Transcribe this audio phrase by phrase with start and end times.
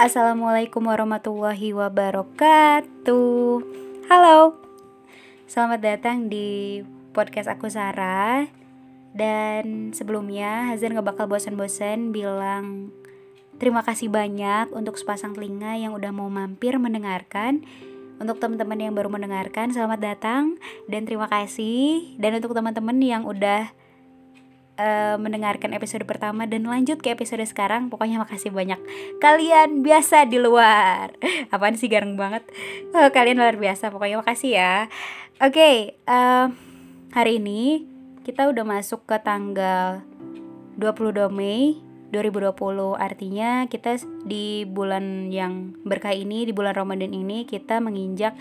[0.00, 3.52] Assalamualaikum warahmatullahi wabarakatuh.
[4.08, 4.56] Halo.
[5.44, 6.80] Selamat datang di
[7.12, 8.48] podcast aku Sarah.
[9.12, 12.96] Dan sebelumnya Hazan gak bakal bosan-bosan bilang
[13.60, 17.60] Terima kasih banyak untuk sepasang telinga yang udah mau mampir mendengarkan.
[18.16, 20.56] Untuk teman-teman yang baru mendengarkan selamat datang.
[20.88, 22.16] Dan terima kasih.
[22.16, 23.68] Dan untuk teman-teman yang udah
[24.80, 27.92] uh, mendengarkan episode pertama dan lanjut ke episode sekarang.
[27.92, 28.80] Pokoknya makasih banyak.
[29.20, 31.12] Kalian biasa di luar.
[31.54, 32.48] Apaan sih garang banget?
[32.96, 33.92] Uh, kalian luar biasa.
[33.92, 34.88] Pokoknya makasih ya.
[35.40, 35.76] Oke, okay,
[36.08, 36.52] uh,
[37.12, 37.84] hari ini
[38.24, 40.04] kita udah masuk ke tanggal
[40.76, 47.78] 22 Mei 2020 artinya kita di bulan yang berkah ini di bulan Ramadan ini kita
[47.78, 48.34] menginjak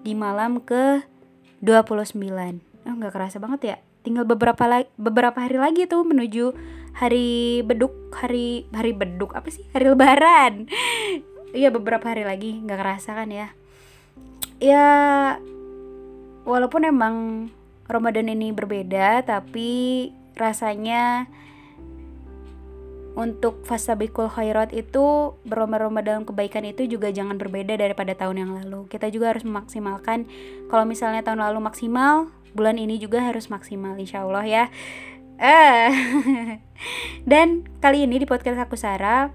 [0.00, 1.04] di malam ke
[1.60, 2.16] 29
[2.88, 6.52] oh nggak kerasa banget ya tinggal beberapa la beberapa hari lagi tuh menuju
[6.96, 9.64] hari beduk hari hari beduk apa sih?
[9.72, 10.52] Hari lebaran.
[11.50, 13.50] Iya beberapa hari lagi nggak kerasa kan ya.
[14.62, 14.86] Ya
[16.46, 17.50] walaupun emang
[17.90, 21.26] Ramadan ini berbeda tapi rasanya
[23.18, 28.86] untuk fasabikul khairat itu berlomba-lomba dalam kebaikan itu juga jangan berbeda daripada tahun yang lalu.
[28.86, 30.30] Kita juga harus memaksimalkan.
[30.70, 34.64] Kalau misalnya tahun lalu maksimal, bulan ini juga harus maksimal insya Allah ya.
[35.40, 35.90] Eh
[37.30, 39.32] dan kali ini di podcast aku Sarah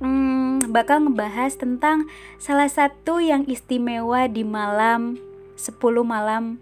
[0.00, 2.08] hmm, bakal ngebahas tentang
[2.40, 5.20] salah satu yang istimewa di malam
[5.58, 6.58] 10 malam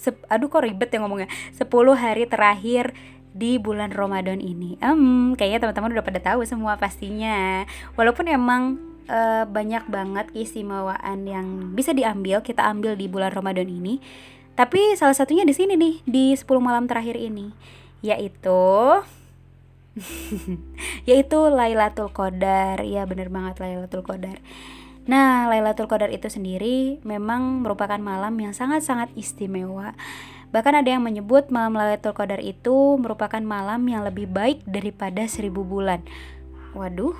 [0.00, 1.28] sep, aduh kok ribet ya ngomongnya?
[1.54, 2.96] 10 hari terakhir
[3.32, 4.74] di bulan Ramadan ini.
[4.82, 7.64] Um, kayaknya teman-teman udah pada tahu semua pastinya.
[7.94, 14.02] Walaupun emang uh, banyak banget keistimewaan yang bisa diambil, kita ambil di bulan Ramadan ini.
[14.58, 17.54] Tapi salah satunya di sini nih di 10 malam terakhir ini
[18.00, 18.60] yaitu
[21.08, 22.80] yaitu Lailatul Qadar.
[22.84, 24.40] Ya bener banget Lailatul Qadar.
[25.08, 29.96] Nah, Lailatul Qadar itu sendiri memang merupakan malam yang sangat-sangat istimewa.
[30.50, 35.62] Bahkan ada yang menyebut malam Lailatul Qadar itu merupakan malam yang lebih baik daripada seribu
[35.62, 36.02] bulan.
[36.70, 37.18] Waduh,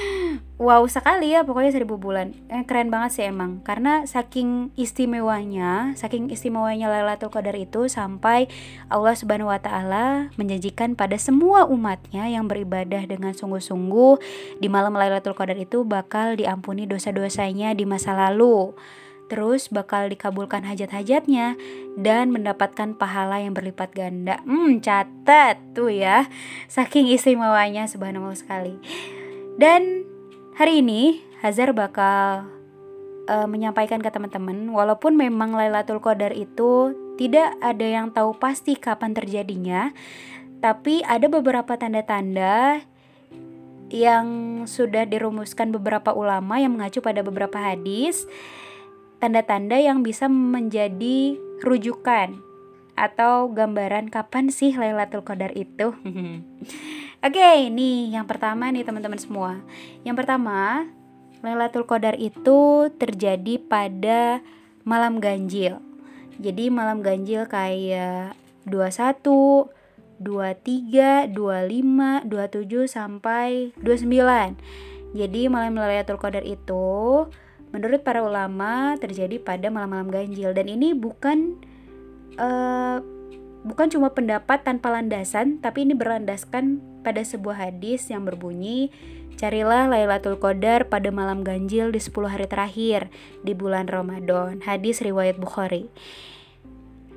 [0.64, 2.32] wow sekali ya pokoknya seribu bulan.
[2.48, 8.48] Eh, keren banget sih emang, karena saking istimewanya, saking istimewanya Lailatul Qadar itu sampai
[8.88, 14.16] Allah Subhanahu Wa Taala menjanjikan pada semua umatnya yang beribadah dengan sungguh-sungguh
[14.64, 18.72] di malam Lailatul Qadar itu bakal diampuni dosa-dosanya di masa lalu
[19.26, 21.58] terus bakal dikabulkan hajat-hajatnya
[21.98, 24.38] dan mendapatkan pahala yang berlipat ganda.
[24.46, 26.30] Hmm, catat tuh ya.
[26.70, 28.78] Saking istimewanya subhanallah sekali.
[29.58, 30.06] Dan
[30.54, 32.48] hari ini Hazar bakal
[33.28, 39.16] uh, menyampaikan ke teman-teman walaupun memang Lailatul Qadar itu tidak ada yang tahu pasti kapan
[39.16, 39.92] terjadinya,
[40.60, 42.84] tapi ada beberapa tanda-tanda
[43.88, 44.26] yang
[44.66, 48.26] sudah dirumuskan beberapa ulama yang mengacu pada beberapa hadis
[49.18, 52.36] tanda-tanda yang bisa menjadi rujukan
[52.96, 55.92] atau gambaran kapan sih Lailatul Qadar itu.
[57.26, 59.60] Oke, okay, nih yang pertama nih teman-teman semua.
[60.04, 60.88] Yang pertama,
[61.44, 64.40] Lailatul Qadar itu terjadi pada
[64.84, 65.80] malam ganjil.
[66.36, 68.36] Jadi malam ganjil kayak
[68.68, 69.72] 21,
[70.20, 75.16] 23, 25, 27 sampai 29.
[75.16, 76.84] Jadi malam Lailatul Qadar itu
[77.74, 81.58] menurut para ulama terjadi pada malam-malam ganjil dan ini bukan
[82.38, 83.02] uh,
[83.66, 88.90] bukan cuma pendapat tanpa landasan tapi ini berlandaskan pada sebuah hadis yang berbunyi
[89.36, 93.12] Carilah Lailatul Qadar pada malam ganjil di 10 hari terakhir
[93.44, 94.64] di bulan Ramadan.
[94.64, 95.92] Hadis riwayat Bukhari.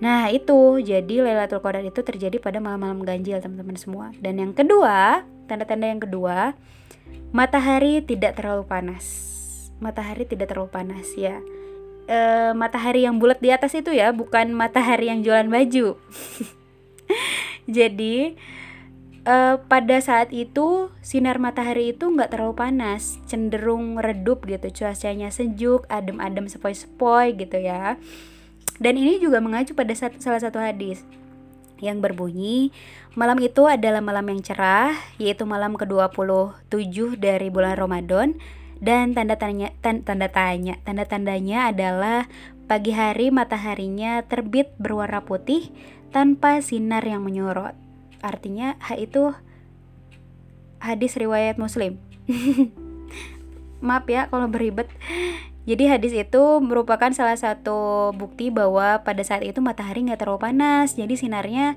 [0.00, 4.06] Nah, itu jadi Lailatul Qadar itu terjadi pada malam-malam ganjil, teman-teman semua.
[4.16, 6.56] Dan yang kedua, tanda-tanda yang kedua,
[7.36, 9.25] matahari tidak terlalu panas
[9.82, 11.40] matahari tidak terlalu panas ya.
[12.06, 12.18] E,
[12.54, 15.98] matahari yang bulat di atas itu ya bukan matahari yang jualan baju.
[17.76, 18.38] Jadi
[19.26, 19.36] e,
[19.66, 26.46] pada saat itu sinar matahari itu nggak terlalu panas cenderung redup gitu cuacanya sejuk adem-adem
[26.46, 27.98] sepoi-sepoi gitu ya.
[28.76, 31.00] Dan ini juga mengacu pada salah satu hadis
[31.80, 32.72] yang berbunyi
[33.16, 38.36] malam itu adalah malam yang cerah yaitu malam ke-27 dari bulan Ramadan
[38.76, 42.28] dan tanda tanya tan, tanda tanya tanda tandanya adalah
[42.66, 45.70] pagi hari mataharinya terbit berwarna putih
[46.10, 47.72] tanpa sinar yang menyorot.
[48.20, 49.32] Artinya ha itu
[50.82, 51.96] hadis riwayat muslim.
[53.86, 54.90] Maaf ya kalau beribet.
[55.66, 60.94] Jadi hadis itu merupakan salah satu bukti bahwa pada saat itu matahari nggak terlalu panas.
[60.94, 61.74] Jadi sinarnya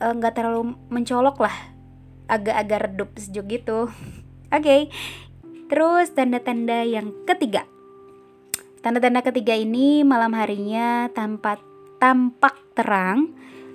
[0.00, 1.56] eh, nggak uh, terlalu mencolok lah.
[2.28, 3.88] Agak-agak redup sejuk gitu.
[4.56, 4.60] Oke.
[4.60, 4.80] okay
[5.68, 7.68] Terus tanda-tanda yang ketiga.
[8.80, 11.60] Tanda-tanda ketiga ini malam harinya tampak
[12.00, 13.34] tampak terang,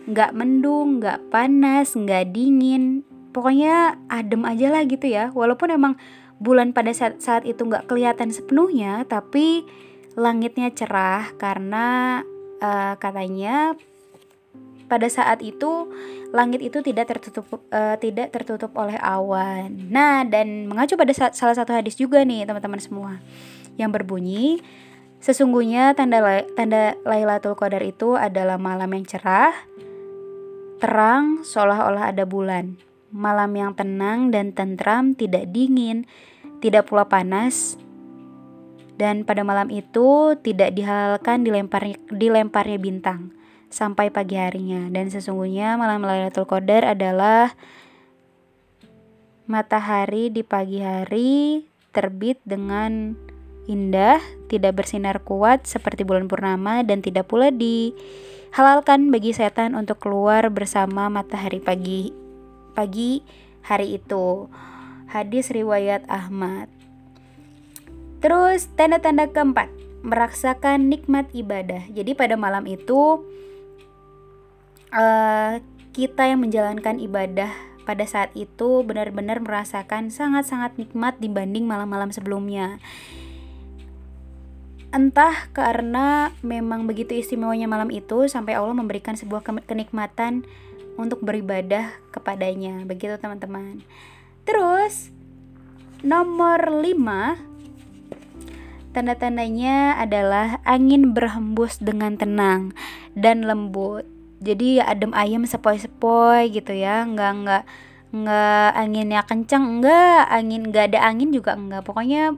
[0.09, 3.03] nggak mendung, nggak panas, nggak dingin,
[3.35, 5.29] pokoknya adem aja lah gitu ya.
[5.35, 5.93] Walaupun emang
[6.39, 9.67] bulan pada saat, saat itu nggak kelihatan sepenuhnya, tapi
[10.15, 12.21] langitnya cerah karena
[12.61, 13.75] uh, katanya
[14.93, 15.89] pada saat itu
[16.29, 19.73] langit itu tidak tertutup uh, tidak tertutup oleh awan.
[19.89, 23.11] Nah, dan mengacu pada salah satu hadis juga nih teman-teman semua
[23.73, 24.61] yang berbunyi
[25.17, 29.55] sesungguhnya tanda tanda Lailatul Qadar itu adalah malam yang cerah,
[30.77, 32.77] terang seolah-olah ada bulan.
[33.13, 36.09] Malam yang tenang dan tentram, tidak dingin,
[36.61, 37.77] tidak pula panas.
[38.93, 43.33] Dan pada malam itu tidak dihalalkan dilemparnya, dilemparnya bintang
[43.73, 44.85] sampai pagi harinya.
[44.93, 47.57] Dan sesungguhnya malam Lailatul Qadar adalah
[49.49, 53.17] matahari di pagi hari terbit dengan
[53.65, 60.47] indah, tidak bersinar kuat seperti bulan purnama dan tidak pula dihalalkan bagi setan untuk keluar
[60.53, 62.13] bersama matahari pagi
[62.77, 63.23] pagi
[63.63, 64.47] hari itu.
[65.07, 66.67] Hadis riwayat Ahmad.
[68.23, 69.69] Terus tanda-tanda keempat,
[70.01, 71.85] merasakan nikmat ibadah.
[71.91, 73.21] Jadi pada malam itu
[74.93, 75.59] uh,
[75.91, 77.49] kita yang menjalankan ibadah
[77.83, 82.79] pada saat itu benar-benar merasakan sangat-sangat nikmat dibanding malam-malam sebelumnya.
[84.93, 90.45] Entah karena memang begitu istimewanya malam itu sampai Allah memberikan sebuah kenikmatan
[90.95, 92.85] untuk beribadah kepadanya.
[92.85, 93.81] Begitu teman-teman.
[94.45, 95.09] Terus
[96.05, 96.93] nomor 5
[98.93, 102.77] tanda-tandanya adalah angin berhembus dengan tenang
[103.17, 104.05] dan lembut
[104.43, 107.07] jadi adem ayam sepoi-sepoi gitu ya.
[107.07, 107.63] Nggak nggak
[108.13, 112.37] nggak anginnya kencang enggak angin nggak ada angin juga enggak pokoknya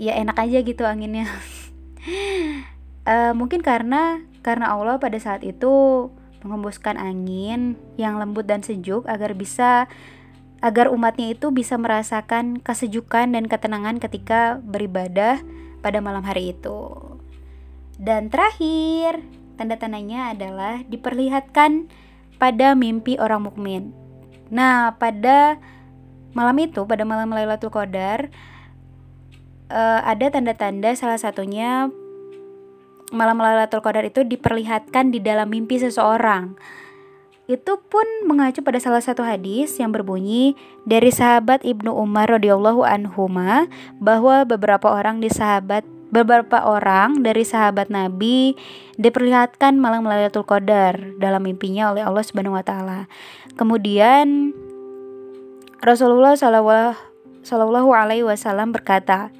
[0.00, 1.28] ya enak aja gitu anginnya.
[3.06, 6.08] Uh, mungkin karena karena Allah pada saat itu
[6.42, 9.90] mengembuskan angin yang lembut dan sejuk agar bisa
[10.64, 15.42] agar umatnya itu bisa merasakan kesejukan dan ketenangan ketika beribadah
[15.84, 16.96] pada malam hari itu.
[17.96, 19.24] Dan terakhir,
[19.56, 21.88] tanda-tandanya adalah diperlihatkan
[22.36, 23.90] pada mimpi orang mukmin.
[24.52, 25.58] Nah, pada
[26.36, 28.28] malam itu, pada malam Lailatul Qadar,
[29.72, 31.88] uh, ada tanda-tanda salah satunya
[33.10, 36.54] malam Lailatul Qadar itu diperlihatkan di dalam mimpi seseorang.
[37.46, 43.70] Itu pun mengacu pada salah satu hadis yang berbunyi dari sahabat Ibnu Umar radhiyallahu anhuma
[44.02, 48.54] bahwa beberapa orang di sahabat beberapa orang dari sahabat Nabi
[48.96, 53.10] diperlihatkan malam Lailatul Qadar dalam mimpinya oleh Allah Subhanahu wa taala.
[53.58, 54.54] Kemudian
[55.82, 59.30] Rasulullah Shallallahu alaihi wasallam berkata,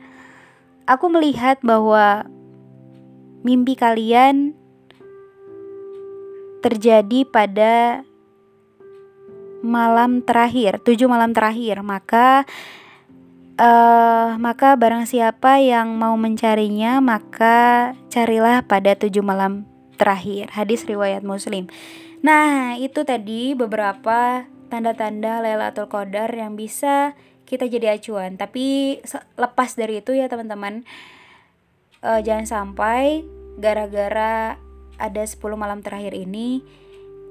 [0.86, 2.26] aku melihat bahwa
[3.46, 4.54] mimpi kalian
[6.62, 8.02] terjadi pada
[9.62, 12.46] malam terakhir, tujuh malam terakhir, maka
[13.56, 20.52] uh, maka barang siapa yang mau mencarinya, maka carilah pada tujuh malam terakhir.
[20.52, 21.68] Hadis riwayat Muslim.
[22.24, 27.14] Nah, itu tadi beberapa tanda-tanda Lailatul Qadar yang bisa
[27.46, 28.98] kita jadi acuan tapi
[29.38, 30.82] lepas dari itu ya teman-teman
[32.02, 33.22] uh, jangan sampai
[33.56, 34.58] gara-gara
[34.98, 36.60] ada 10 malam terakhir ini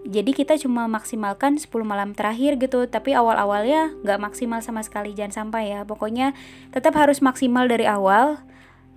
[0.06, 5.50] jadi kita cuma maksimalkan 10 malam terakhir gitu tapi awal-awalnya nggak maksimal sama sekali jangan
[5.50, 6.38] sampai ya pokoknya
[6.70, 8.38] tetap harus maksimal dari awal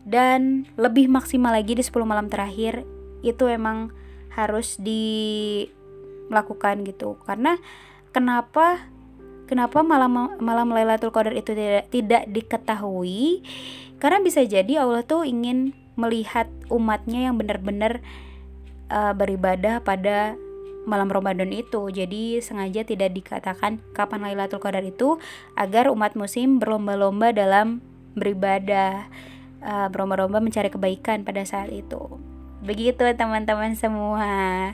[0.04, 2.84] dan lebih maksimal lagi di 10 malam terakhir
[3.24, 3.88] itu emang
[4.36, 5.74] harus dilakukan
[6.86, 7.56] gitu karena
[8.12, 8.78] kenapa
[9.48, 13.40] Kenapa malam malam Lailatul Qadar itu tidak tidak diketahui?
[13.96, 18.04] Karena bisa jadi Allah tuh ingin melihat umatnya yang benar-benar
[18.92, 20.36] uh, beribadah pada
[20.88, 21.92] malam Ramadan itu.
[21.92, 25.20] Jadi sengaja tidak dikatakan kapan Lailatul Qadar itu
[25.54, 27.84] agar umat muslim berlomba-lomba dalam
[28.16, 29.06] beribadah,
[29.60, 32.18] uh, berlomba-lomba mencari kebaikan pada saat itu.
[32.64, 34.72] Begitu teman-teman semua.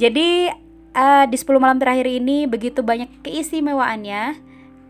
[0.00, 0.48] Jadi
[0.94, 4.38] uh, di 10 malam terakhir ini begitu banyak keistimewaannya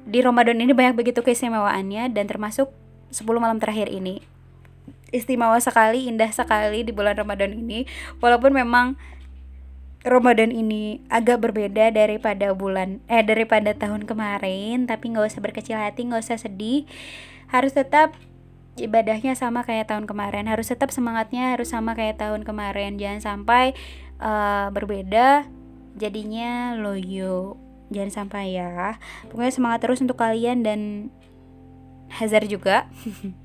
[0.04, 2.68] di Ramadan ini banyak begitu keistimewaannya dan termasuk
[3.10, 4.20] 10 malam terakhir ini
[5.14, 7.86] istimewa sekali indah sekali di bulan Ramadan ini
[8.18, 8.98] walaupun memang
[10.04, 16.04] Ramadan ini agak berbeda daripada bulan eh daripada tahun kemarin tapi nggak usah berkecil hati
[16.04, 16.84] nggak usah sedih.
[17.48, 18.12] Harus tetap
[18.76, 20.44] ibadahnya sama kayak tahun kemarin.
[20.44, 23.00] Harus tetap semangatnya harus sama kayak tahun kemarin.
[23.00, 23.72] Jangan sampai
[24.20, 25.48] uh, berbeda
[25.96, 27.56] jadinya loyo.
[27.88, 29.00] Jangan sampai ya.
[29.32, 31.08] Pokoknya semangat terus untuk kalian dan
[32.12, 32.84] hazard juga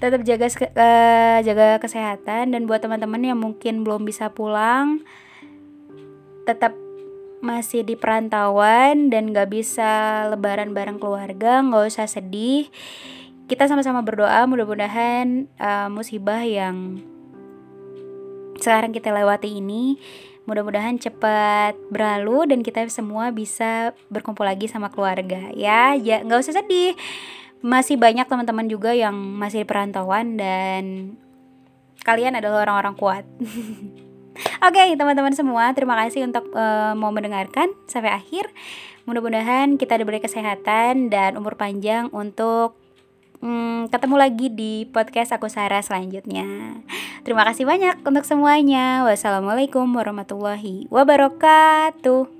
[0.00, 5.04] tetap jaga uh, jaga kesehatan dan buat teman-teman yang mungkin belum bisa pulang
[6.48, 6.72] tetap
[7.40, 12.68] masih di perantauan dan gak bisa lebaran bareng keluarga nggak usah sedih.
[13.48, 17.02] Kita sama-sama berdoa mudah-mudahan uh, musibah yang
[18.60, 19.96] sekarang kita lewati ini
[20.44, 25.50] mudah-mudahan cepat berlalu dan kita semua bisa berkumpul lagi sama keluarga.
[25.56, 26.94] Ya ya nggak usah sedih
[27.60, 31.14] masih banyak teman-teman juga yang masih perantauan dan
[32.04, 33.24] kalian adalah orang-orang kuat.
[34.64, 38.48] Oke, okay, teman-teman semua, terima kasih untuk uh, mau mendengarkan sampai akhir.
[39.04, 42.78] Mudah-mudahan kita diberi kesehatan dan umur panjang untuk
[43.44, 46.80] um, ketemu lagi di podcast aku Sarah selanjutnya.
[47.20, 49.04] Terima kasih banyak untuk semuanya.
[49.04, 52.39] Wassalamualaikum warahmatullahi wabarakatuh.